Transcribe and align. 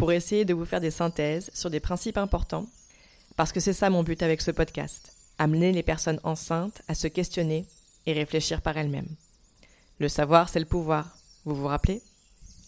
pour 0.00 0.12
essayer 0.12 0.46
de 0.46 0.54
vous 0.54 0.64
faire 0.64 0.80
des 0.80 0.90
synthèses 0.90 1.50
sur 1.52 1.68
des 1.68 1.78
principes 1.78 2.16
importants, 2.16 2.66
parce 3.36 3.52
que 3.52 3.60
c'est 3.60 3.74
ça 3.74 3.90
mon 3.90 4.02
but 4.02 4.22
avec 4.22 4.40
ce 4.40 4.50
podcast, 4.50 5.14
amener 5.36 5.72
les 5.72 5.82
personnes 5.82 6.20
enceintes 6.24 6.80
à 6.88 6.94
se 6.94 7.06
questionner 7.06 7.66
et 8.06 8.14
réfléchir 8.14 8.62
par 8.62 8.78
elles-mêmes. 8.78 9.14
Le 9.98 10.08
savoir, 10.08 10.48
c'est 10.48 10.58
le 10.58 10.64
pouvoir, 10.64 11.18
vous 11.44 11.54
vous 11.54 11.66
rappelez? 11.66 12.00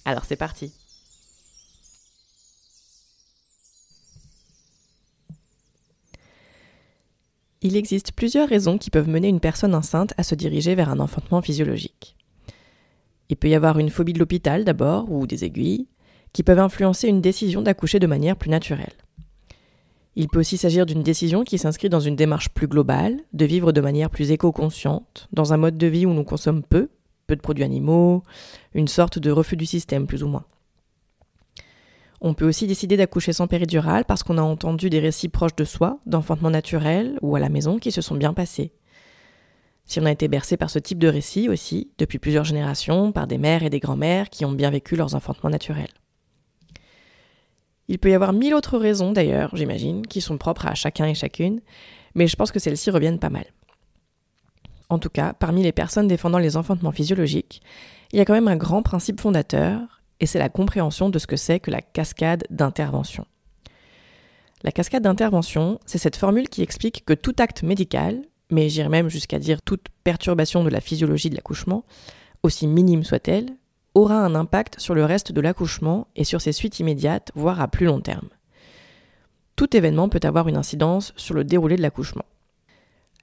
Alors 0.04 0.26
c'est 0.26 0.36
parti. 0.36 0.74
Il 7.62 7.76
existe 7.76 8.12
plusieurs 8.12 8.50
raisons 8.50 8.76
qui 8.76 8.90
peuvent 8.90 9.08
mener 9.08 9.28
une 9.28 9.40
personne 9.40 9.74
enceinte 9.74 10.12
à 10.18 10.22
se 10.22 10.34
diriger 10.34 10.74
vers 10.74 10.90
un 10.90 11.00
enfantement 11.00 11.40
physiologique. 11.40 12.14
Il 13.30 13.38
peut 13.38 13.48
y 13.48 13.54
avoir 13.54 13.78
une 13.78 13.88
phobie 13.88 14.12
de 14.12 14.18
l'hôpital 14.18 14.66
d'abord, 14.66 15.10
ou 15.10 15.26
des 15.26 15.46
aiguilles, 15.46 15.86
qui 16.32 16.42
peuvent 16.42 16.58
influencer 16.58 17.08
une 17.08 17.20
décision 17.20 17.62
d'accoucher 17.62 17.98
de 17.98 18.06
manière 18.06 18.36
plus 18.36 18.50
naturelle. 18.50 18.94
Il 20.14 20.28
peut 20.28 20.40
aussi 20.40 20.58
s'agir 20.58 20.84
d'une 20.84 21.02
décision 21.02 21.42
qui 21.42 21.58
s'inscrit 21.58 21.88
dans 21.88 22.00
une 22.00 22.16
démarche 22.16 22.50
plus 22.50 22.68
globale, 22.68 23.20
de 23.32 23.46
vivre 23.46 23.72
de 23.72 23.80
manière 23.80 24.10
plus 24.10 24.30
éco-consciente, 24.30 25.28
dans 25.32 25.52
un 25.54 25.56
mode 25.56 25.78
de 25.78 25.86
vie 25.86 26.04
où 26.04 26.12
nous 26.12 26.24
consommons 26.24 26.62
peu, 26.62 26.90
peu 27.26 27.34
de 27.34 27.40
produits 27.40 27.64
animaux, 27.64 28.22
une 28.74 28.88
sorte 28.88 29.18
de 29.18 29.30
refus 29.30 29.56
du 29.56 29.64
système 29.64 30.06
plus 30.06 30.22
ou 30.22 30.28
moins. 30.28 30.44
On 32.20 32.34
peut 32.34 32.46
aussi 32.46 32.66
décider 32.66 32.96
d'accoucher 32.96 33.32
sans 33.32 33.48
péridurale 33.48 34.04
parce 34.04 34.22
qu'on 34.22 34.38
a 34.38 34.42
entendu 34.42 34.90
des 34.90 35.00
récits 35.00 35.28
proches 35.28 35.56
de 35.56 35.64
soi, 35.64 35.98
d'enfantement 36.06 36.50
naturel 36.50 37.18
ou 37.22 37.34
à 37.34 37.40
la 37.40 37.48
maison 37.48 37.78
qui 37.78 37.90
se 37.90 38.00
sont 38.00 38.14
bien 38.14 38.34
passés. 38.34 38.72
Si 39.86 39.98
on 39.98 40.04
a 40.04 40.12
été 40.12 40.28
bercé 40.28 40.56
par 40.56 40.70
ce 40.70 40.78
type 40.78 40.98
de 40.98 41.08
récit 41.08 41.48
aussi, 41.48 41.90
depuis 41.98 42.18
plusieurs 42.18 42.44
générations, 42.44 43.12
par 43.12 43.26
des 43.26 43.38
mères 43.38 43.64
et 43.64 43.70
des 43.70 43.80
grands-mères 43.80 44.30
qui 44.30 44.44
ont 44.44 44.52
bien 44.52 44.70
vécu 44.70 44.94
leurs 44.94 45.14
enfantements 45.14 45.50
naturels. 45.50 45.88
Il 47.92 47.98
peut 47.98 48.08
y 48.08 48.14
avoir 48.14 48.32
mille 48.32 48.54
autres 48.54 48.78
raisons 48.78 49.12
d'ailleurs, 49.12 49.54
j'imagine, 49.54 50.06
qui 50.06 50.22
sont 50.22 50.38
propres 50.38 50.66
à 50.66 50.74
chacun 50.74 51.04
et 51.04 51.14
chacune, 51.14 51.60
mais 52.14 52.26
je 52.26 52.36
pense 52.36 52.50
que 52.50 52.58
celles-ci 52.58 52.90
reviennent 52.90 53.18
pas 53.18 53.28
mal. 53.28 53.44
En 54.88 54.98
tout 54.98 55.10
cas, 55.10 55.34
parmi 55.34 55.62
les 55.62 55.72
personnes 55.72 56.08
défendant 56.08 56.38
les 56.38 56.56
enfantements 56.56 56.92
physiologiques, 56.92 57.60
il 58.10 58.18
y 58.18 58.22
a 58.22 58.24
quand 58.24 58.32
même 58.32 58.48
un 58.48 58.56
grand 58.56 58.82
principe 58.82 59.20
fondateur, 59.20 60.00
et 60.20 60.26
c'est 60.26 60.38
la 60.38 60.48
compréhension 60.48 61.10
de 61.10 61.18
ce 61.18 61.26
que 61.26 61.36
c'est 61.36 61.60
que 61.60 61.70
la 61.70 61.82
cascade 61.82 62.44
d'intervention. 62.48 63.26
La 64.62 64.72
cascade 64.72 65.02
d'intervention, 65.02 65.78
c'est 65.84 65.98
cette 65.98 66.16
formule 66.16 66.48
qui 66.48 66.62
explique 66.62 67.04
que 67.04 67.12
tout 67.12 67.36
acte 67.40 67.62
médical, 67.62 68.22
mais 68.48 68.70
j'irai 68.70 68.88
même 68.88 69.10
jusqu'à 69.10 69.38
dire 69.38 69.60
toute 69.60 69.88
perturbation 70.02 70.64
de 70.64 70.70
la 70.70 70.80
physiologie 70.80 71.28
de 71.28 71.34
l'accouchement, 71.34 71.84
aussi 72.42 72.66
minime 72.66 73.04
soit-elle, 73.04 73.50
aura 73.94 74.16
un 74.16 74.34
impact 74.34 74.80
sur 74.80 74.94
le 74.94 75.04
reste 75.04 75.32
de 75.32 75.40
l'accouchement 75.40 76.06
et 76.16 76.24
sur 76.24 76.40
ses 76.40 76.52
suites 76.52 76.80
immédiates, 76.80 77.30
voire 77.34 77.60
à 77.60 77.68
plus 77.68 77.86
long 77.86 78.00
terme. 78.00 78.28
Tout 79.56 79.76
événement 79.76 80.08
peut 80.08 80.20
avoir 80.22 80.48
une 80.48 80.56
incidence 80.56 81.12
sur 81.16 81.34
le 81.34 81.44
déroulé 81.44 81.76
de 81.76 81.82
l'accouchement. 81.82 82.24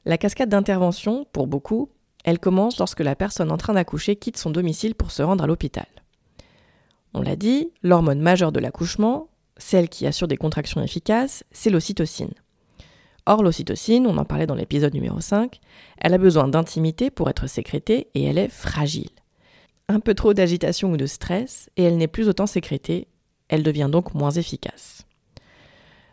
La 0.06 0.18
cascade 0.18 0.50
d'intervention, 0.50 1.26
pour 1.34 1.48
beaucoup, 1.48 1.90
elle 2.24 2.40
commence 2.40 2.78
lorsque 2.78 3.00
la 3.00 3.16
personne 3.16 3.52
en 3.52 3.58
train 3.58 3.74
d'accoucher 3.74 4.16
quitte 4.16 4.38
son 4.38 4.52
domicile 4.52 4.96
pour 4.96 5.12
se 5.12 5.24
rendre 5.24 5.44
à 5.44 5.48
l'hôpital. 5.48 5.88
On 7.14 7.22
l'a 7.22 7.36
dit, 7.36 7.72
l'hormone 7.82 8.22
majeure 8.22 8.52
de 8.52 8.60
l'accouchement, 8.60 9.30
celle 9.58 9.90
qui 9.90 10.06
assure 10.06 10.28
des 10.28 10.38
contractions 10.38 10.82
efficaces, 10.82 11.44
c'est 11.52 11.70
l'ocytocine. 11.70 12.34
Or, 13.26 13.44
l'ocytocine, 13.44 14.08
on 14.08 14.18
en 14.18 14.26
parlait 14.26 14.48
dans 14.48 14.56
l'épisode 14.56 14.94
numéro 14.94 15.20
5, 15.20 15.60
elle 15.98 16.14
a 16.14 16.18
besoin 16.18 16.48
d'intimité 16.48 17.10
pour 17.10 17.30
être 17.30 17.48
sécrétée 17.48 18.08
et 18.14 18.24
elle 18.24 18.38
est 18.38 18.50
fragile 18.50 19.10
un 19.90 20.00
peu 20.00 20.14
trop 20.14 20.34
d'agitation 20.34 20.92
ou 20.92 20.98
de 20.98 21.08
stress 21.08 21.70
et 21.76 21.84
elle 21.84 21.98
n'est 21.98 22.08
plus 22.08 22.30
autant 22.30 22.46
sécrétée, 22.46 23.08
elle 23.50 23.64
devient 23.64 23.90
donc 23.92 24.14
moins 24.14 24.32
efficace. 24.32 25.06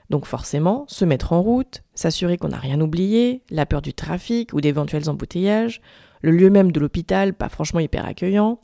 Donc 0.09 0.25
forcément, 0.25 0.85
se 0.89 1.05
mettre 1.05 1.33
en 1.33 1.43
route, 1.43 1.83
s'assurer 1.95 2.39
qu'on 2.39 2.49
n'a 2.49 2.59
rien 2.59 2.81
oublié, 2.81 3.43
la 3.51 3.67
peur 3.67 3.83
du 3.83 3.93
trafic 3.93 4.53
ou 4.55 4.61
d'éventuels 4.61 5.11
embouteillages, 5.11 5.83
le 6.23 6.31
lieu 6.31 6.49
même 6.49 6.73
de 6.73 6.81
l'hôpital 6.81 7.35
pas 7.35 7.51
franchement 7.51 7.81
hyper 7.81 8.07
accueillant, 8.07 8.61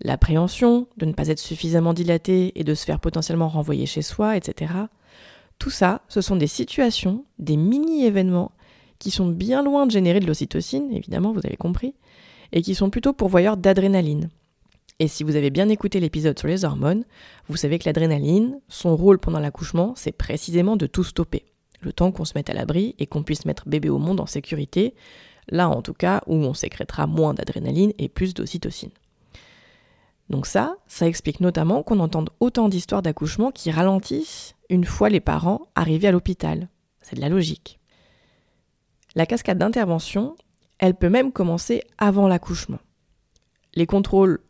l'appréhension 0.00 0.88
de 0.96 1.06
ne 1.06 1.12
pas 1.12 1.28
être 1.28 1.38
suffisamment 1.38 1.94
dilaté 1.94 2.58
et 2.58 2.64
de 2.64 2.74
se 2.74 2.84
faire 2.84 3.00
potentiellement 3.00 3.48
renvoyer 3.48 3.86
chez 3.86 4.02
soi, 4.02 4.36
etc. 4.36 4.72
Tout 5.60 5.70
ça, 5.70 6.02
ce 6.08 6.20
sont 6.20 6.36
des 6.36 6.46
situations, 6.46 7.24
des 7.38 7.56
mini-événements 7.56 8.52
qui 8.98 9.12
sont 9.12 9.28
bien 9.28 9.62
loin 9.62 9.86
de 9.86 9.92
générer 9.92 10.18
de 10.18 10.26
l'ocytocine, 10.26 10.90
évidemment, 10.90 11.32
vous 11.32 11.46
avez 11.46 11.56
compris, 11.56 11.94
et 12.50 12.62
qui 12.62 12.74
sont 12.74 12.90
plutôt 12.90 13.12
pourvoyeurs 13.12 13.56
d'adrénaline, 13.56 14.30
et 15.00 15.08
si 15.08 15.22
vous 15.22 15.36
avez 15.36 15.50
bien 15.50 15.68
écouté 15.68 16.00
l'épisode 16.00 16.38
sur 16.38 16.48
les 16.48 16.64
hormones, 16.64 17.04
vous 17.48 17.56
savez 17.56 17.78
que 17.78 17.84
l'adrénaline, 17.86 18.60
son 18.68 18.96
rôle 18.96 19.18
pendant 19.18 19.38
l'accouchement, 19.38 19.92
c'est 19.96 20.12
précisément 20.12 20.76
de 20.76 20.86
tout 20.86 21.04
stopper. 21.04 21.44
Le 21.80 21.92
temps 21.92 22.10
qu'on 22.10 22.24
se 22.24 22.32
mette 22.34 22.50
à 22.50 22.54
l'abri 22.54 22.96
et 22.98 23.06
qu'on 23.06 23.22
puisse 23.22 23.44
mettre 23.44 23.68
bébé 23.68 23.88
au 23.88 23.98
monde 23.98 24.18
en 24.18 24.26
sécurité, 24.26 24.94
là 25.48 25.68
en 25.68 25.82
tout 25.82 25.94
cas 25.94 26.22
où 26.26 26.34
on 26.34 26.52
sécrétera 26.52 27.06
moins 27.06 27.32
d'adrénaline 27.32 27.92
et 27.98 28.08
plus 28.08 28.34
d'ocytocine. 28.34 28.90
Donc 30.30 30.46
ça, 30.46 30.76
ça 30.88 31.06
explique 31.06 31.40
notamment 31.40 31.84
qu'on 31.84 32.00
entende 32.00 32.30
autant 32.40 32.68
d'histoires 32.68 33.02
d'accouchement 33.02 33.52
qui 33.52 33.70
ralentissent 33.70 34.56
une 34.68 34.84
fois 34.84 35.08
les 35.08 35.20
parents 35.20 35.62
arrivés 35.76 36.08
à 36.08 36.12
l'hôpital. 36.12 36.68
C'est 37.00 37.16
de 37.16 37.20
la 37.20 37.28
logique. 37.28 37.78
La 39.14 39.26
cascade 39.26 39.58
d'intervention, 39.58 40.36
elle 40.78 40.94
peut 40.94 41.08
même 41.08 41.32
commencer 41.32 41.82
avant 41.96 42.28
l'accouchement. 42.28 42.78
Les 43.74 43.86
contrôles 43.86 44.40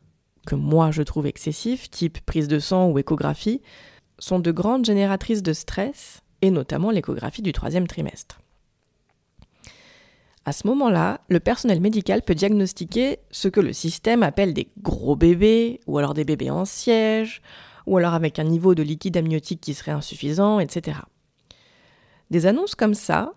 que 0.49 0.55
moi 0.55 0.91
je 0.91 1.03
trouve 1.03 1.27
excessifs, 1.27 1.91
type 1.91 2.25
prise 2.25 2.49
de 2.49 2.59
sang 2.59 2.89
ou 2.89 2.99
échographie, 2.99 3.61
sont 4.19 4.39
de 4.39 4.51
grandes 4.51 4.87
génératrices 4.87 5.43
de 5.43 5.53
stress, 5.53 6.23
et 6.41 6.51
notamment 6.51 6.91
l'échographie 6.91 7.43
du 7.43 7.53
troisième 7.53 7.87
trimestre. 7.87 8.41
À 10.47 10.53
ce 10.53 10.67
moment-là, 10.69 11.21
le 11.29 11.39
personnel 11.39 11.83
médical 11.83 12.23
peut 12.23 12.35
diagnostiquer 12.35 13.19
ce 13.31 13.49
que 13.49 13.61
le 13.61 13.75
système 13.75 14.23
appelle 14.23 14.55
des 14.55 14.69
gros 14.81 15.17
bébés, 15.17 15.81
ou 15.87 15.99
alors 15.99 16.15
des 16.15 16.25
bébés 16.25 16.51
en 16.51 16.65
siège, 16.65 17.43
ou 17.87 17.99
alors 17.99 18.15
avec 18.15 18.39
un 18.39 18.45
niveau 18.45 18.75
de 18.75 18.83
liquide 18.83 19.19
amniotique 19.19 19.61
qui 19.61 19.75
serait 19.75 19.91
insuffisant, 19.91 20.61
etc. 20.61 21.01
Des 22.31 22.47
annonces 22.47 22.75
comme 22.75 22.95
ça, 22.95 23.35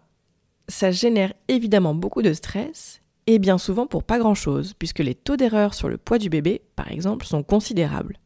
ça 0.69 0.91
génère 0.91 1.33
évidemment 1.49 1.93
beaucoup 1.93 2.21
de 2.21 2.31
stress 2.31 3.00
et 3.33 3.39
bien 3.39 3.57
souvent 3.57 3.87
pour 3.87 4.03
pas 4.03 4.19
grand-chose, 4.19 4.73
puisque 4.77 4.99
les 4.99 5.15
taux 5.15 5.37
d'erreur 5.37 5.73
sur 5.73 5.87
le 5.87 5.97
poids 5.97 6.17
du 6.17 6.29
bébé, 6.29 6.61
par 6.75 6.91
exemple, 6.91 7.25
sont 7.25 7.43
considérables. 7.43 8.17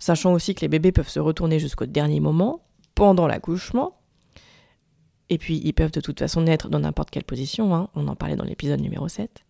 Sachant 0.00 0.32
aussi 0.32 0.52
que 0.56 0.62
les 0.62 0.68
bébés 0.68 0.90
peuvent 0.90 1.08
se 1.08 1.20
retourner 1.20 1.60
jusqu'au 1.60 1.86
dernier 1.86 2.18
moment, 2.18 2.60
pendant 2.96 3.28
l'accouchement, 3.28 4.00
et 5.28 5.38
puis 5.38 5.60
ils 5.62 5.72
peuvent 5.72 5.92
de 5.92 6.00
toute 6.00 6.18
façon 6.18 6.42
naître 6.42 6.68
dans 6.68 6.80
n'importe 6.80 7.10
quelle 7.10 7.24
position, 7.24 7.72
hein, 7.72 7.88
on 7.94 8.08
en 8.08 8.16
parlait 8.16 8.34
dans 8.34 8.44
l'épisode 8.44 8.80
numéro 8.80 9.06
7. 9.06 9.44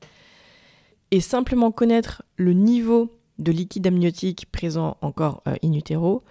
Et 1.10 1.20
simplement 1.20 1.70
connaître 1.70 2.22
le 2.36 2.52
niveau 2.52 3.16
de 3.38 3.52
liquide 3.52 3.86
amniotique 3.86 4.44
présent 4.52 4.98
encore 5.00 5.42
euh, 5.48 5.54
in 5.64 5.72
utero, 5.72 6.22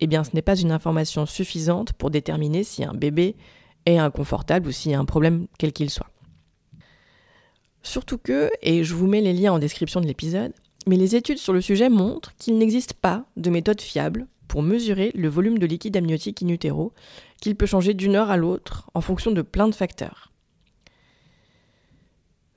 eh 0.00 0.06
bien 0.06 0.24
ce 0.24 0.30
n'est 0.32 0.42
pas 0.42 0.56
une 0.56 0.72
information 0.72 1.26
suffisante 1.26 1.92
pour 1.92 2.10
déterminer 2.10 2.64
si 2.64 2.82
un 2.82 2.94
bébé 2.94 3.36
est 3.84 3.98
inconfortable 3.98 4.68
ou 4.68 4.72
s'il 4.72 4.92
y 4.92 4.94
a 4.94 4.98
un 4.98 5.04
problème 5.04 5.48
quel 5.58 5.74
qu'il 5.74 5.90
soit. 5.90 6.10
Surtout 7.88 8.18
que, 8.18 8.50
et 8.60 8.84
je 8.84 8.94
vous 8.94 9.06
mets 9.06 9.22
les 9.22 9.32
liens 9.32 9.54
en 9.54 9.58
description 9.58 10.02
de 10.02 10.06
l'épisode, 10.06 10.52
mais 10.86 10.98
les 10.98 11.16
études 11.16 11.38
sur 11.38 11.54
le 11.54 11.62
sujet 11.62 11.88
montrent 11.88 12.34
qu'il 12.36 12.58
n'existe 12.58 12.92
pas 12.92 13.24
de 13.38 13.48
méthode 13.48 13.80
fiable 13.80 14.26
pour 14.46 14.62
mesurer 14.62 15.10
le 15.14 15.30
volume 15.30 15.58
de 15.58 15.64
liquide 15.64 15.96
amniotique 15.96 16.42
in 16.42 16.48
utero, 16.48 16.92
qu'il 17.40 17.56
peut 17.56 17.64
changer 17.64 17.94
d'une 17.94 18.14
heure 18.14 18.30
à 18.30 18.36
l'autre 18.36 18.90
en 18.92 19.00
fonction 19.00 19.30
de 19.30 19.40
plein 19.40 19.68
de 19.68 19.74
facteurs. 19.74 20.34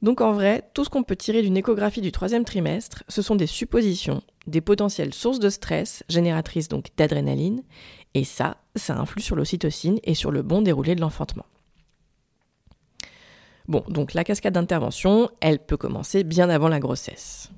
Donc 0.02 0.20
en 0.20 0.34
vrai, 0.34 0.70
tout 0.74 0.84
ce 0.84 0.90
qu'on 0.90 1.04
peut 1.04 1.16
tirer 1.16 1.42
d'une 1.42 1.56
échographie 1.56 2.02
du 2.02 2.12
troisième 2.12 2.44
trimestre, 2.44 3.06
ce 3.08 3.22
sont 3.22 3.36
des 3.38 3.48
suppositions, 3.48 4.24
des 4.48 4.60
potentielles 4.60 5.14
sources 5.14 5.40
de 5.40 5.50
stress, 5.50 6.04
génératrices 6.10 6.68
donc 6.68 6.88
d'adrénaline, 6.98 7.64
et 8.16 8.26
ça, 8.26 8.58
ça 8.76 9.00
influe 9.00 9.22
sur 9.22 9.38
l'ocytocine 9.38 10.00
et 10.04 10.14
sur 10.14 10.30
le 10.30 10.42
bon 10.42 10.62
déroulé 10.62 10.94
de 10.94 11.00
l'enfantement. 11.00 11.46
Bon, 13.68 13.84
donc 13.88 14.14
la 14.14 14.24
cascade 14.24 14.54
d'intervention, 14.54 15.30
elle 15.40 15.60
peut 15.60 15.78
commencer 15.78 16.24
bien 16.24 16.50
avant 16.50 16.70
la 16.70 16.80
grossesse. 16.80 17.52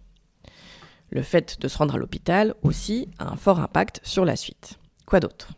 Le 1.09 1.21
fait 1.21 1.61
de 1.61 1.67
se 1.67 1.77
rendre 1.77 1.95
à 1.95 1.97
l'hôpital 1.97 2.55
aussi 2.63 3.07
a 3.19 3.31
un 3.31 3.35
fort 3.35 3.59
impact 3.59 4.01
sur 4.03 4.25
la 4.25 4.35
suite. 4.35 4.79
Quoi 5.05 5.19
d'autre? 5.19 5.49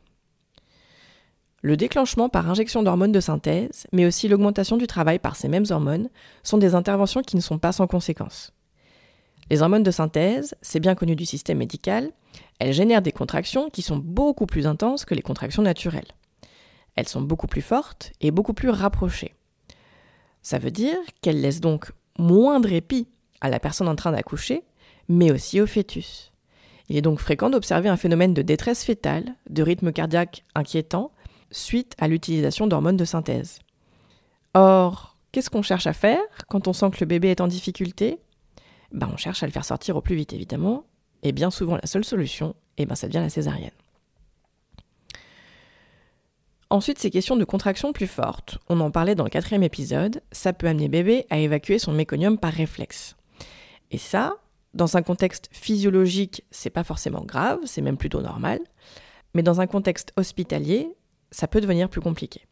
Le 1.62 1.77
déclenchement 1.77 2.30
par 2.30 2.50
injection 2.50 2.83
d'hormones 2.83 3.12
de 3.12 3.19
synthèse, 3.19 3.88
mais 3.92 4.06
aussi 4.06 4.27
l'augmentation 4.27 4.77
du 4.77 4.86
travail 4.86 5.18
par 5.18 5.36
ces 5.36 5.47
mêmes 5.47 5.65
hormones, 5.69 6.09
sont 6.44 6.59
des 6.59 6.75
interventions 6.75 7.24
qui 7.24 7.36
ne 7.36 7.42
sont 7.42 7.57
pas 7.57 7.71
sans 7.71 7.88
conséquences. 7.88 8.51
Les 9.50 9.62
hormones 9.62 9.83
de 9.83 9.92
synthèse, 9.92 10.56
c'est 10.62 10.80
bien 10.80 10.94
connu 10.94 11.15
du 11.15 11.25
système 11.25 11.59
médical, 11.59 12.12
elles 12.59 12.74
génèrent 12.74 13.01
des 13.01 13.12
contractions 13.12 13.69
qui 13.69 13.81
sont 13.81 13.97
beaucoup 13.97 14.45
plus 14.45 14.68
intenses 14.68 15.06
que 15.06 15.15
les 15.15 15.21
contractions 15.21 15.63
naturelles. 15.63 16.12
Elles 16.95 17.07
sont 17.07 17.21
beaucoup 17.21 17.47
plus 17.47 17.62
fortes 17.62 18.12
et 18.21 18.31
beaucoup 18.31 18.53
plus 18.53 18.69
rapprochées. 18.69 19.33
Ça 20.45 20.59
veut 20.59 20.69
dire 20.69 21.00
qu'elles 21.24 21.42
laissent 21.42 21.59
donc 21.59 21.92
moins 22.19 22.59
de 22.59 22.68
répit 22.68 23.07
à 23.42 23.50
la 23.50 23.59
personne 23.59 23.88
en 23.88 23.95
train 23.95 24.12
d'accoucher, 24.12 24.62
mais 25.09 25.31
aussi 25.31 25.59
au 25.59 25.65
fœtus. 25.65 26.31
Il 26.88 26.95
est 26.97 27.01
donc 27.01 27.19
fréquent 27.19 27.50
d'observer 27.50 27.89
un 27.89 27.97
phénomène 27.97 28.36
de 28.36 28.44
détresse 28.44 28.83
fétale, 28.83 29.33
de 29.50 29.63
rythme 29.63 29.92
cardiaque 29.92 30.45
inquiétant, 30.53 31.12
suite 31.50 31.95
à 31.97 32.07
l'utilisation 32.07 32.68
d'hormones 32.68 32.95
de 32.95 33.06
synthèse. 33.06 33.57
Or, 34.53 35.18
qu'est-ce 35.31 35.50
qu'on 35.50 35.63
cherche 35.63 35.88
à 35.88 35.94
faire 35.94 36.21
quand 36.47 36.68
on 36.68 36.74
sent 36.74 36.92
que 36.92 37.00
le 37.00 37.07
bébé 37.07 37.31
est 37.31 37.42
en 37.42 37.47
difficulté? 37.47 38.19
Ben, 38.92 39.09
On 39.12 39.18
cherche 39.18 39.42
à 39.42 39.47
le 39.47 39.51
faire 39.51 39.65
sortir 39.65 39.95
au 39.95 40.01
plus 40.01 40.15
vite, 40.15 40.33
évidemment, 40.33 40.86
et 41.24 41.31
bien 41.31 41.50
souvent 41.50 41.77
la 41.77 41.88
seule 41.88 42.06
solution, 42.06 42.56
eh 42.77 42.86
ben, 42.86 42.94
ça 42.94 43.07
devient 43.07 43.18
la 43.18 43.30
césarienne. 43.30 43.71
Ensuite, 46.69 46.97
ces 46.97 47.12
questions 47.12 47.35
de 47.35 47.45
contraction 47.45 47.94
plus 47.94 48.07
fortes, 48.07 48.57
on 48.69 48.79
en 48.79 48.89
parlait 48.89 49.15
dans 49.15 49.23
le 49.23 49.29
quatrième 49.29 49.63
épisode, 49.63 50.21
ça 50.31 50.51
peut 50.51 50.67
amener 50.67 50.89
bébé 50.89 51.25
à 51.29 51.38
évacuer 51.38 51.77
son 51.77 51.91
méconium 51.91 52.39
par 52.39 52.51
réflexe. 52.51 53.15
Et 53.91 54.00
ça, 54.00 54.38
dans 54.73 54.97
un 54.97 55.03
contexte 55.03 55.47
physiologique, 55.51 56.44
c'est 56.50 56.71
pas 56.71 56.83
forcément 56.83 57.23
grave, 57.23 57.59
c'est 57.65 57.81
même 57.81 57.97
plutôt 57.97 58.21
normal. 58.21 58.59
Mais 59.35 59.44
dans 59.44 59.62
un 59.62 59.67
contexte 59.67 60.12
hospitalier, 60.17 60.89
ça 61.29 61.47
peut 61.47 61.62
devenir 61.62 61.88
plus 61.88 62.01
compliqué. 62.01 62.45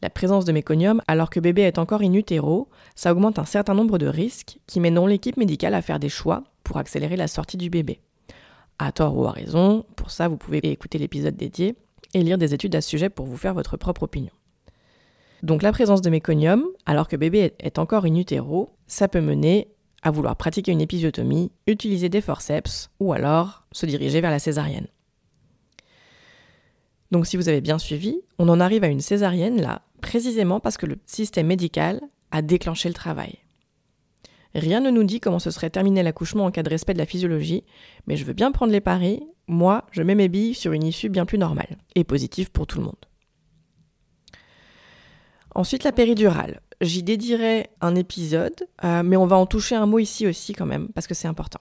La 0.00 0.10
présence 0.10 0.44
de 0.44 0.52
méconium 0.52 1.02
alors 1.06 1.30
que 1.30 1.40
bébé 1.40 1.62
est 1.62 1.78
encore 1.78 2.02
in 2.02 2.12
utero, 2.12 2.68
ça 2.94 3.12
augmente 3.12 3.38
un 3.38 3.44
certain 3.44 3.74
nombre 3.74 3.98
de 3.98 4.06
risques 4.06 4.58
qui 4.66 4.80
mèneront 4.80 5.06
l'équipe 5.06 5.36
médicale 5.36 5.74
à 5.74 5.82
faire 5.82 5.98
des 5.98 6.08
choix 6.08 6.44
pour 6.64 6.76
accélérer 6.76 7.16
la 7.16 7.28
sortie 7.28 7.56
du 7.56 7.68
bébé. 7.68 8.00
À 8.78 8.90
tort 8.90 9.16
ou 9.16 9.26
à 9.26 9.32
raison, 9.32 9.84
pour 9.96 10.10
ça 10.10 10.28
vous 10.28 10.36
pouvez 10.36 10.58
écouter 10.58 10.98
l'épisode 10.98 11.36
dédié 11.36 11.76
et 12.14 12.22
lire 12.22 12.38
des 12.38 12.54
études 12.54 12.74
à 12.74 12.80
ce 12.80 12.88
sujet 12.88 13.10
pour 13.10 13.26
vous 13.26 13.36
faire 13.36 13.54
votre 13.54 13.76
propre 13.76 14.04
opinion. 14.04 14.32
Donc 15.42 15.62
la 15.62 15.72
présence 15.72 16.02
de 16.02 16.10
méconium, 16.10 16.64
alors 16.86 17.08
que 17.08 17.16
bébé 17.16 17.54
est 17.58 17.78
encore 17.78 18.04
in 18.04 18.14
utero, 18.14 18.70
ça 18.86 19.08
peut 19.08 19.20
mener 19.20 19.68
à 20.02 20.10
vouloir 20.10 20.36
pratiquer 20.36 20.72
une 20.72 20.80
épisiotomie, 20.80 21.52
utiliser 21.66 22.08
des 22.08 22.20
forceps 22.20 22.90
ou 23.00 23.12
alors 23.12 23.64
se 23.72 23.86
diriger 23.86 24.20
vers 24.20 24.30
la 24.30 24.38
césarienne. 24.38 24.88
Donc 27.10 27.26
si 27.26 27.36
vous 27.36 27.48
avez 27.48 27.60
bien 27.60 27.78
suivi, 27.78 28.20
on 28.38 28.48
en 28.48 28.60
arrive 28.60 28.84
à 28.84 28.88
une 28.88 29.00
césarienne 29.00 29.60
là, 29.60 29.82
précisément 30.00 30.60
parce 30.60 30.76
que 30.76 30.86
le 30.86 30.98
système 31.06 31.46
médical 31.46 32.00
a 32.30 32.42
déclenché 32.42 32.88
le 32.88 32.94
travail. 32.94 33.41
Rien 34.54 34.80
ne 34.80 34.90
nous 34.90 35.04
dit 35.04 35.20
comment 35.20 35.38
se 35.38 35.50
serait 35.50 35.70
terminé 35.70 36.02
l'accouchement 36.02 36.44
en 36.44 36.50
cas 36.50 36.62
de 36.62 36.68
respect 36.68 36.92
de 36.92 36.98
la 36.98 37.06
physiologie, 37.06 37.64
mais 38.06 38.16
je 38.16 38.24
veux 38.24 38.34
bien 38.34 38.52
prendre 38.52 38.72
les 38.72 38.80
paris, 38.80 39.22
moi 39.46 39.86
je 39.92 40.02
mets 40.02 40.14
mes 40.14 40.28
billes 40.28 40.54
sur 40.54 40.72
une 40.72 40.84
issue 40.84 41.08
bien 41.08 41.24
plus 41.24 41.38
normale 41.38 41.78
et 41.94 42.04
positive 42.04 42.50
pour 42.50 42.66
tout 42.66 42.78
le 42.78 42.84
monde. 42.84 42.96
Ensuite 45.54 45.84
la 45.84 45.92
péridurale. 45.92 46.60
J'y 46.80 47.02
dédierai 47.02 47.68
un 47.80 47.94
épisode, 47.94 48.66
euh, 48.84 49.02
mais 49.04 49.16
on 49.16 49.26
va 49.26 49.36
en 49.36 49.46
toucher 49.46 49.76
un 49.76 49.86
mot 49.86 50.00
ici 50.00 50.26
aussi 50.26 50.52
quand 50.52 50.66
même, 50.66 50.88
parce 50.88 51.06
que 51.06 51.14
c'est 51.14 51.28
important. 51.28 51.60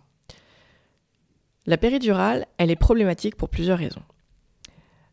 La 1.67 1.77
péridurale, 1.77 2.47
elle 2.57 2.71
est 2.71 2.75
problématique 2.75 3.35
pour 3.35 3.49
plusieurs 3.49 3.77
raisons. 3.77 4.01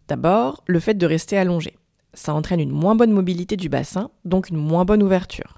D'abord, 0.08 0.64
le 0.66 0.80
fait 0.80 0.94
de 0.94 1.06
rester 1.06 1.36
allongé. 1.36 1.76
Ça 2.14 2.32
entraîne 2.32 2.60
une 2.60 2.70
moins 2.70 2.94
bonne 2.94 3.12
mobilité 3.12 3.56
du 3.58 3.68
bassin, 3.68 4.10
donc 4.24 4.48
une 4.48 4.56
moins 4.56 4.86
bonne 4.86 5.02
ouverture. 5.02 5.57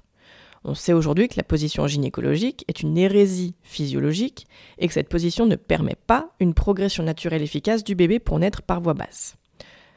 On 0.63 0.75
sait 0.75 0.93
aujourd'hui 0.93 1.27
que 1.27 1.37
la 1.37 1.43
position 1.43 1.87
gynécologique 1.87 2.65
est 2.67 2.81
une 2.81 2.97
hérésie 2.97 3.55
physiologique 3.63 4.45
et 4.77 4.87
que 4.87 4.93
cette 4.93 5.09
position 5.09 5.47
ne 5.47 5.55
permet 5.55 5.95
pas 5.95 6.29
une 6.39 6.53
progression 6.53 7.03
naturelle 7.03 7.41
efficace 7.41 7.83
du 7.83 7.95
bébé 7.95 8.19
pour 8.19 8.37
naître 8.37 8.61
par 8.61 8.79
voie 8.79 8.93
basse. 8.93 9.35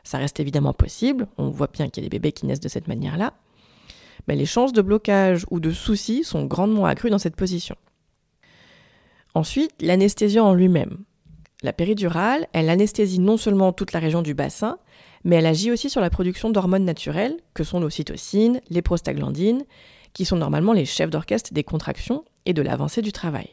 Ça 0.04 0.18
reste 0.18 0.40
évidemment 0.40 0.72
possible, 0.72 1.26
on 1.36 1.48
voit 1.48 1.70
bien 1.72 1.88
qu'il 1.88 2.02
y 2.02 2.06
a 2.06 2.08
des 2.08 2.18
bébés 2.18 2.32
qui 2.32 2.46
naissent 2.46 2.60
de 2.60 2.68
cette 2.68 2.88
manière-là, 2.88 3.34
mais 4.26 4.36
les 4.36 4.46
chances 4.46 4.72
de 4.72 4.82
blocage 4.82 5.44
ou 5.50 5.60
de 5.60 5.70
soucis 5.70 6.24
sont 6.24 6.44
grandement 6.44 6.86
accrues 6.86 7.10
dans 7.10 7.18
cette 7.18 7.36
position. 7.36 7.76
Ensuite, 9.34 9.72
l'anesthésie 9.80 10.40
en 10.40 10.54
lui-même. 10.54 10.98
La 11.62 11.72
péridurale, 11.72 12.46
elle 12.52 12.70
anesthésie 12.70 13.20
non 13.20 13.36
seulement 13.36 13.72
toute 13.72 13.92
la 13.92 14.00
région 14.00 14.22
du 14.22 14.34
bassin, 14.34 14.78
mais 15.24 15.36
elle 15.36 15.46
agit 15.46 15.72
aussi 15.72 15.90
sur 15.90 16.00
la 16.00 16.10
production 16.10 16.50
d'hormones 16.50 16.84
naturelles, 16.84 17.36
que 17.54 17.64
sont 17.64 17.80
l'ocytocine, 17.80 18.60
les 18.68 18.82
prostaglandines, 18.82 19.64
qui 20.14 20.24
sont 20.24 20.36
normalement 20.36 20.72
les 20.72 20.86
chefs 20.86 21.10
d'orchestre 21.10 21.52
des 21.52 21.64
contractions 21.64 22.24
et 22.46 22.54
de 22.54 22.62
l'avancée 22.62 23.02
du 23.02 23.12
travail. 23.12 23.50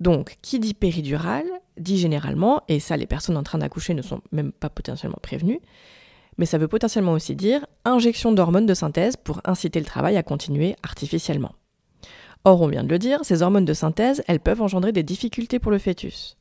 Donc, 0.00 0.38
qui 0.42 0.58
dit 0.58 0.74
péridurale 0.74 1.46
dit 1.76 1.98
généralement, 1.98 2.62
et 2.68 2.80
ça 2.80 2.96
les 2.96 3.06
personnes 3.06 3.36
en 3.36 3.42
train 3.42 3.58
d'accoucher 3.58 3.94
ne 3.94 4.02
sont 4.02 4.20
même 4.32 4.50
pas 4.50 4.70
potentiellement 4.70 5.18
prévenues, 5.22 5.60
mais 6.36 6.46
ça 6.46 6.58
veut 6.58 6.68
potentiellement 6.68 7.12
aussi 7.12 7.36
dire 7.36 7.66
injection 7.84 8.32
d'hormones 8.32 8.66
de 8.66 8.74
synthèse 8.74 9.16
pour 9.16 9.40
inciter 9.44 9.78
le 9.78 9.86
travail 9.86 10.16
à 10.16 10.22
continuer 10.22 10.76
artificiellement. 10.82 11.52
Or, 12.44 12.62
on 12.62 12.68
vient 12.68 12.84
de 12.84 12.88
le 12.88 12.98
dire, 12.98 13.20
ces 13.24 13.42
hormones 13.42 13.64
de 13.64 13.74
synthèse, 13.74 14.22
elles 14.26 14.40
peuvent 14.40 14.62
engendrer 14.62 14.92
des 14.92 15.02
difficultés 15.02 15.58
pour 15.58 15.72
le 15.72 15.78
fœtus. 15.78 16.36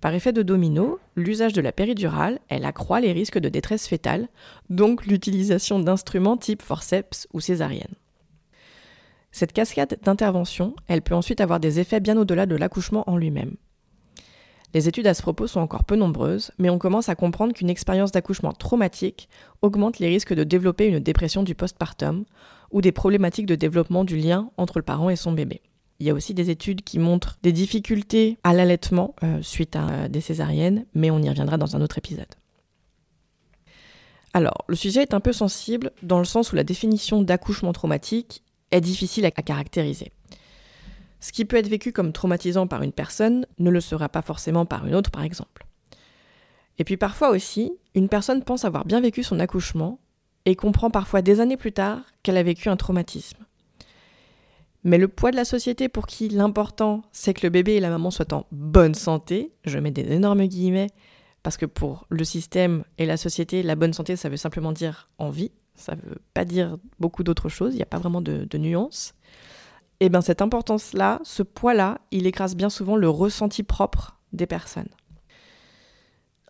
par 0.00 0.12
effet 0.12 0.34
de 0.34 0.42
domino, 0.42 0.98
l'usage 1.16 1.54
de 1.54 1.62
la 1.62 1.72
péridurale, 1.72 2.40
elle 2.48 2.66
accroît 2.66 3.00
les 3.00 3.12
risques 3.12 3.38
de 3.38 3.48
détresse 3.48 3.88
fétale, 3.88 4.28
donc 4.68 5.06
l'utilisation 5.06 5.78
d'instruments 5.78 6.36
type 6.36 6.60
forceps 6.60 7.26
ou 7.32 7.40
césarienne. 7.40 7.94
Cette 9.30 9.52
cascade 9.52 9.98
d'intervention, 10.02 10.74
elle 10.86 11.02
peut 11.02 11.14
ensuite 11.14 11.40
avoir 11.40 11.60
des 11.60 11.80
effets 11.80 12.00
bien 12.00 12.16
au-delà 12.16 12.46
de 12.46 12.56
l'accouchement 12.56 13.08
en 13.08 13.16
lui-même. 13.16 13.56
Les 14.74 14.86
études 14.86 15.06
à 15.06 15.14
ce 15.14 15.22
propos 15.22 15.46
sont 15.46 15.60
encore 15.60 15.84
peu 15.84 15.96
nombreuses, 15.96 16.50
mais 16.58 16.68
on 16.68 16.78
commence 16.78 17.08
à 17.08 17.14
comprendre 17.14 17.54
qu'une 17.54 17.70
expérience 17.70 18.12
d'accouchement 18.12 18.52
traumatique 18.52 19.28
augmente 19.62 19.98
les 19.98 20.08
risques 20.08 20.34
de 20.34 20.44
développer 20.44 20.86
une 20.86 20.98
dépression 20.98 21.42
du 21.42 21.54
postpartum 21.54 22.24
ou 22.70 22.82
des 22.82 22.92
problématiques 22.92 23.46
de 23.46 23.54
développement 23.54 24.04
du 24.04 24.18
lien 24.18 24.50
entre 24.58 24.78
le 24.78 24.84
parent 24.84 25.08
et 25.08 25.16
son 25.16 25.32
bébé. 25.32 25.62
Il 26.00 26.06
y 26.06 26.10
a 26.10 26.14
aussi 26.14 26.34
des 26.34 26.50
études 26.50 26.82
qui 26.82 26.98
montrent 26.98 27.38
des 27.42 27.52
difficultés 27.52 28.38
à 28.44 28.52
l'allaitement 28.52 29.16
euh, 29.22 29.40
suite 29.42 29.74
à 29.74 29.88
euh, 29.88 30.08
des 30.08 30.20
césariennes, 30.20 30.84
mais 30.94 31.10
on 31.10 31.20
y 31.20 31.28
reviendra 31.28 31.56
dans 31.56 31.74
un 31.74 31.80
autre 31.80 31.98
épisode. 31.98 32.28
Alors, 34.34 34.64
le 34.68 34.76
sujet 34.76 35.02
est 35.02 35.14
un 35.14 35.20
peu 35.20 35.32
sensible 35.32 35.92
dans 36.02 36.18
le 36.18 36.26
sens 36.26 36.52
où 36.52 36.56
la 36.56 36.62
définition 36.62 37.22
d'accouchement 37.22 37.72
traumatique 37.72 38.42
est 38.70 38.80
difficile 38.80 39.26
à 39.26 39.30
caractériser. 39.30 40.12
Ce 41.20 41.32
qui 41.32 41.44
peut 41.44 41.56
être 41.56 41.68
vécu 41.68 41.92
comme 41.92 42.12
traumatisant 42.12 42.66
par 42.66 42.82
une 42.82 42.92
personne 42.92 43.46
ne 43.58 43.70
le 43.70 43.80
sera 43.80 44.08
pas 44.08 44.22
forcément 44.22 44.66
par 44.66 44.86
une 44.86 44.94
autre, 44.94 45.10
par 45.10 45.22
exemple. 45.22 45.66
Et 46.78 46.84
puis 46.84 46.96
parfois 46.96 47.30
aussi, 47.30 47.72
une 47.94 48.08
personne 48.08 48.44
pense 48.44 48.64
avoir 48.64 48.84
bien 48.84 49.00
vécu 49.00 49.22
son 49.24 49.40
accouchement 49.40 49.98
et 50.44 50.54
comprend 50.54 50.90
parfois 50.90 51.22
des 51.22 51.40
années 51.40 51.56
plus 51.56 51.72
tard 51.72 52.00
qu'elle 52.22 52.36
a 52.36 52.42
vécu 52.42 52.68
un 52.68 52.76
traumatisme. 52.76 53.44
Mais 54.84 54.96
le 54.96 55.08
poids 55.08 55.32
de 55.32 55.36
la 55.36 55.44
société 55.44 55.88
pour 55.88 56.06
qui 56.06 56.28
l'important 56.28 57.02
c'est 57.10 57.34
que 57.34 57.44
le 57.44 57.50
bébé 57.50 57.74
et 57.74 57.80
la 57.80 57.90
maman 57.90 58.12
soient 58.12 58.32
en 58.32 58.46
bonne 58.52 58.94
santé, 58.94 59.52
je 59.64 59.78
mets 59.78 59.90
des 59.90 60.12
énormes 60.12 60.46
guillemets, 60.46 60.86
parce 61.42 61.56
que 61.56 61.66
pour 61.66 62.06
le 62.08 62.24
système 62.24 62.84
et 62.98 63.06
la 63.06 63.16
société, 63.16 63.62
la 63.62 63.76
bonne 63.76 63.92
santé, 63.92 64.16
ça 64.16 64.28
veut 64.28 64.36
simplement 64.36 64.72
dire 64.72 65.08
en 65.18 65.30
vie, 65.30 65.52
ça 65.74 65.94
ne 65.94 66.00
veut 66.00 66.18
pas 66.34 66.44
dire 66.44 66.76
beaucoup 66.98 67.22
d'autres 67.22 67.48
choses, 67.48 67.74
il 67.74 67.76
n'y 67.76 67.82
a 67.82 67.86
pas 67.86 67.98
vraiment 67.98 68.20
de, 68.20 68.44
de 68.44 68.58
nuances 68.58 69.14
et 70.00 70.08
bien 70.08 70.20
cette 70.20 70.42
importance-là, 70.42 71.20
ce 71.24 71.42
poids-là, 71.42 72.00
il 72.10 72.26
écrase 72.26 72.54
bien 72.54 72.70
souvent 72.70 72.96
le 72.96 73.08
ressenti 73.08 73.62
propre 73.62 74.16
des 74.32 74.46
personnes. 74.46 74.90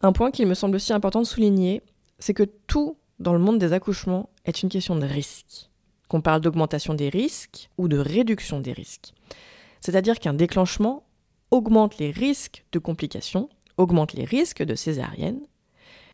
Un 0.03 0.13
point 0.13 0.31
qu'il 0.31 0.47
me 0.47 0.55
semble 0.55 0.77
aussi 0.77 0.93
important 0.93 1.21
de 1.21 1.27
souligner, 1.27 1.83
c'est 2.19 2.35
que 2.35 2.43
tout 2.43 2.99
dans 3.19 3.33
le 3.33 3.39
monde 3.39 3.59
des 3.59 3.73
accouchements 3.73 4.29
est 4.45 4.63
une 4.63 4.69
question 4.69 4.97
de 4.97 5.07
risque. 5.07 5.71
Qu'on 6.09 6.21
parle 6.21 6.41
d'augmentation 6.41 6.95
des 6.95 7.09
risques 7.09 7.71
ou 7.79 7.89
de 7.89 7.99
réduction 7.99 8.61
des 8.61 8.73
risques. 8.73 9.13
C'est-à-dire 9.81 10.19
qu'un 10.21 10.35
déclenchement 10.35 11.05
augmente 11.51 11.99
les 11.99 12.11
risques 12.11 12.65
de 12.73 12.79
complications, 12.79 13.49
augmente 13.79 14.13
les 14.13 14.25
risques 14.25 14.63
de 14.63 14.75
césarienne, 14.75 15.41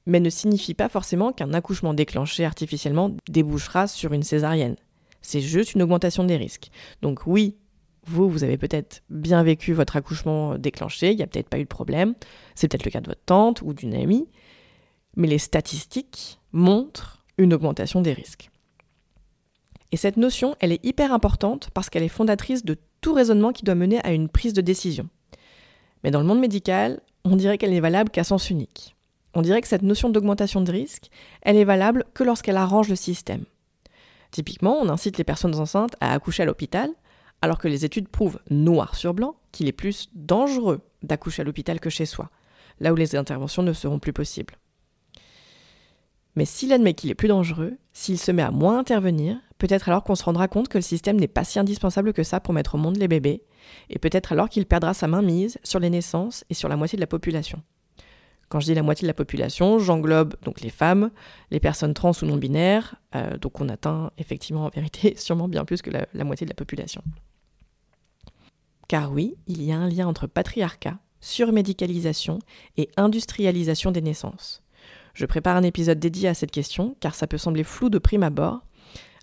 mais 0.06 0.20
ne 0.20 0.30
signifie 0.30 0.74
pas 0.74 0.88
forcément 0.88 1.32
qu'un 1.32 1.52
accouchement 1.54 1.94
déclenché 1.94 2.44
artificiellement 2.44 3.16
débouchera 3.28 3.86
sur 3.86 4.12
une 4.12 4.22
césarienne. 4.22 4.76
C'est 5.22 5.40
juste 5.40 5.74
une 5.74 5.82
augmentation 5.82 6.24
des 6.24 6.36
risques. 6.36 6.70
Donc 7.00 7.26
oui, 7.26 7.56
vous, 8.06 8.28
vous 8.28 8.44
avez 8.44 8.58
peut-être 8.58 9.02
bien 9.08 9.42
vécu 9.42 9.72
votre 9.72 9.96
accouchement 9.96 10.58
déclenché, 10.58 11.10
il 11.10 11.16
n'y 11.16 11.22
a 11.22 11.26
peut-être 11.26 11.48
pas 11.48 11.58
eu 11.58 11.64
de 11.64 11.68
problème, 11.68 12.14
c'est 12.54 12.68
peut-être 12.68 12.84
le 12.84 12.90
cas 12.90 13.00
de 13.00 13.08
votre 13.08 13.24
tante 13.24 13.62
ou 13.62 13.72
d'une 13.72 13.94
amie, 13.94 14.28
mais 15.16 15.28
les 15.28 15.38
statistiques 15.38 16.38
montrent 16.52 17.24
une 17.38 17.54
augmentation 17.54 18.00
des 18.02 18.12
risques. 18.12 18.50
Et 19.92 19.96
cette 19.96 20.16
notion, 20.16 20.56
elle 20.60 20.72
est 20.72 20.84
hyper 20.84 21.12
importante 21.12 21.70
parce 21.72 21.88
qu'elle 21.88 22.02
est 22.02 22.08
fondatrice 22.08 22.64
de 22.64 22.76
tout 23.00 23.14
raisonnement 23.14 23.52
qui 23.52 23.64
doit 23.64 23.74
mener 23.74 24.04
à 24.04 24.12
une 24.12 24.28
prise 24.28 24.52
de 24.52 24.60
décision. 24.60 25.08
Mais 26.02 26.10
dans 26.10 26.20
le 26.20 26.26
monde 26.26 26.40
médical, 26.40 27.00
on 27.24 27.36
dirait 27.36 27.58
qu'elle 27.58 27.70
n'est 27.70 27.80
valable 27.80 28.10
qu'à 28.10 28.24
sens 28.24 28.50
unique. 28.50 28.94
on 29.36 29.42
dirait 29.42 29.60
que 29.60 29.68
cette 29.68 29.82
notion 29.82 30.10
d'augmentation 30.10 30.60
de 30.60 30.70
risque, 30.70 31.10
elle 31.42 31.56
est 31.56 31.64
valable 31.64 32.04
que 32.14 32.22
lorsqu'elle 32.22 32.56
arrange 32.56 32.88
le 32.88 32.94
système. 32.94 33.44
Typiquement, 34.30 34.78
on 34.80 34.88
incite 34.88 35.18
les 35.18 35.24
personnes 35.24 35.56
enceintes 35.56 35.96
à 36.00 36.12
accoucher 36.12 36.44
à 36.44 36.46
l'hôpital, 36.46 36.90
alors 37.42 37.58
que 37.58 37.66
les 37.66 37.84
études 37.84 38.08
prouvent 38.08 38.38
noir 38.48 38.94
sur 38.94 39.12
blanc 39.12 39.34
qu'il 39.50 39.66
est 39.66 39.72
plus 39.72 40.08
dangereux 40.14 40.80
d'accoucher 41.02 41.42
à 41.42 41.44
l'hôpital 41.44 41.80
que 41.80 41.90
chez 41.90 42.06
soi, 42.06 42.30
là 42.78 42.92
où 42.92 42.96
les 42.96 43.16
interventions 43.16 43.62
ne 43.62 43.72
seront 43.72 43.98
plus 43.98 44.12
possibles. 44.12 44.54
Mais 46.36 46.44
s'il 46.44 46.72
admet 46.72 46.94
qu'il 46.94 47.10
est 47.10 47.14
plus 47.14 47.28
dangereux, 47.28 47.76
s'il 47.92 48.18
se 48.18 48.32
met 48.32 48.42
à 48.42 48.50
moins 48.50 48.78
intervenir, 48.78 49.36
peut-être 49.66 49.88
alors 49.88 50.04
qu'on 50.04 50.14
se 50.14 50.24
rendra 50.24 50.46
compte 50.46 50.68
que 50.68 50.76
le 50.76 50.82
système 50.82 51.18
n'est 51.18 51.26
pas 51.26 51.42
si 51.42 51.58
indispensable 51.58 52.12
que 52.12 52.22
ça 52.22 52.38
pour 52.38 52.52
mettre 52.52 52.74
au 52.74 52.78
monde 52.78 52.98
les 52.98 53.08
bébés, 53.08 53.44
et 53.88 53.98
peut-être 53.98 54.30
alors 54.30 54.50
qu'il 54.50 54.66
perdra 54.66 54.92
sa 54.92 55.08
main 55.08 55.22
mise 55.22 55.56
sur 55.62 55.78
les 55.78 55.88
naissances 55.88 56.44
et 56.50 56.54
sur 56.54 56.68
la 56.68 56.76
moitié 56.76 56.96
de 56.98 57.00
la 57.00 57.06
population. 57.06 57.62
Quand 58.50 58.60
je 58.60 58.66
dis 58.66 58.74
la 58.74 58.82
moitié 58.82 59.06
de 59.06 59.08
la 59.08 59.14
population, 59.14 59.78
j'englobe 59.78 60.34
donc 60.42 60.60
les 60.60 60.68
femmes, 60.68 61.10
les 61.50 61.60
personnes 61.60 61.94
trans 61.94 62.12
ou 62.20 62.26
non 62.26 62.36
binaires, 62.36 62.96
euh, 63.16 63.38
donc 63.38 63.58
on 63.58 63.70
atteint 63.70 64.10
effectivement 64.18 64.66
en 64.66 64.68
vérité 64.68 65.14
sûrement 65.18 65.48
bien 65.48 65.64
plus 65.64 65.80
que 65.80 65.90
la 65.90 66.24
moitié 66.24 66.44
de 66.44 66.50
la 66.50 66.56
population. 66.56 67.02
Car 68.86 69.12
oui, 69.12 69.34
il 69.46 69.62
y 69.62 69.72
a 69.72 69.78
un 69.78 69.88
lien 69.88 70.06
entre 70.06 70.26
patriarcat, 70.26 70.98
surmédicalisation 71.20 72.38
et 72.76 72.90
industrialisation 72.98 73.92
des 73.92 74.02
naissances. 74.02 74.62
Je 75.14 75.24
prépare 75.24 75.56
un 75.56 75.62
épisode 75.62 75.98
dédié 76.00 76.28
à 76.28 76.34
cette 76.34 76.50
question 76.50 76.96
car 77.00 77.14
ça 77.14 77.26
peut 77.26 77.38
sembler 77.38 77.64
flou 77.64 77.88
de 77.88 77.98
prime 77.98 78.24
abord, 78.24 78.60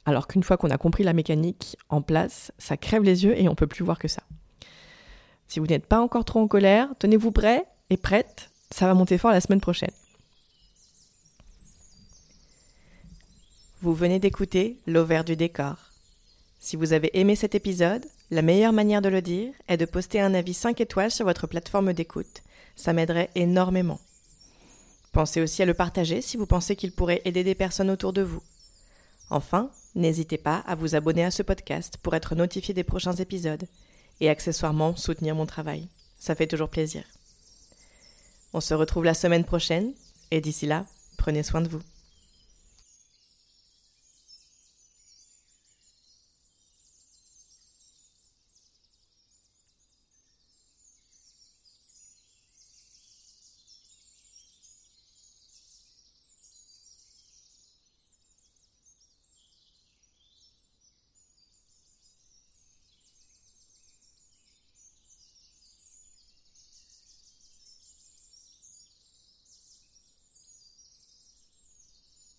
alors 0.05 0.27
qu'une 0.27 0.43
fois 0.43 0.57
qu'on 0.57 0.69
a 0.69 0.77
compris 0.77 1.03
la 1.03 1.13
mécanique 1.13 1.77
en 1.89 2.01
place, 2.01 2.51
ça 2.57 2.77
crève 2.77 3.03
les 3.03 3.23
yeux 3.23 3.39
et 3.39 3.47
on 3.47 3.55
peut 3.55 3.67
plus 3.67 3.83
voir 3.83 3.99
que 3.99 4.07
ça. 4.07 4.23
Si 5.47 5.59
vous 5.59 5.67
n'êtes 5.67 5.85
pas 5.85 5.99
encore 5.99 6.25
trop 6.25 6.39
en 6.39 6.47
colère, 6.47 6.89
tenez-vous 6.99 7.31
prêt 7.31 7.65
et 7.89 7.97
prête, 7.97 8.49
ça 8.71 8.87
va 8.87 8.93
monter 8.93 9.17
fort 9.17 9.31
la 9.31 9.41
semaine 9.41 9.61
prochaine. 9.61 9.91
Vous 13.81 13.93
venez 13.93 14.19
d'écouter 14.19 14.77
L'Auvert 14.85 15.23
du 15.23 15.35
décor. 15.35 15.75
Si 16.59 16.75
vous 16.75 16.93
avez 16.93 17.19
aimé 17.19 17.35
cet 17.35 17.55
épisode, 17.55 18.05
la 18.29 18.43
meilleure 18.43 18.73
manière 18.73 19.01
de 19.01 19.09
le 19.09 19.21
dire 19.21 19.51
est 19.67 19.77
de 19.77 19.85
poster 19.85 20.21
un 20.21 20.35
avis 20.35 20.53
5 20.53 20.79
étoiles 20.79 21.11
sur 21.11 21.25
votre 21.25 21.47
plateforme 21.47 21.91
d'écoute. 21.91 22.43
Ça 22.75 22.93
m'aiderait 22.93 23.31
énormément. 23.35 23.99
Pensez 25.11 25.41
aussi 25.41 25.61
à 25.61 25.65
le 25.65 25.73
partager 25.73 26.21
si 26.21 26.37
vous 26.37 26.45
pensez 26.45 26.75
qu'il 26.75 26.93
pourrait 26.93 27.21
aider 27.25 27.43
des 27.43 27.55
personnes 27.55 27.89
autour 27.89 28.13
de 28.13 28.21
vous. 28.21 28.41
Enfin, 29.31 29.71
n'hésitez 29.95 30.37
pas 30.37 30.57
à 30.67 30.75
vous 30.75 30.93
abonner 30.93 31.23
à 31.23 31.31
ce 31.31 31.41
podcast 31.41 31.97
pour 32.03 32.13
être 32.15 32.35
notifié 32.35 32.73
des 32.73 32.83
prochains 32.83 33.15
épisodes 33.15 33.63
et 34.19 34.29
accessoirement 34.29 34.97
soutenir 34.97 35.35
mon 35.35 35.45
travail. 35.45 35.87
Ça 36.19 36.35
fait 36.35 36.47
toujours 36.47 36.69
plaisir. 36.69 37.03
On 38.53 38.59
se 38.59 38.73
retrouve 38.73 39.05
la 39.05 39.13
semaine 39.13 39.45
prochaine 39.45 39.93
et 40.31 40.41
d'ici 40.41 40.65
là, 40.65 40.85
prenez 41.17 41.43
soin 41.43 41.61
de 41.61 41.69
vous. 41.69 41.81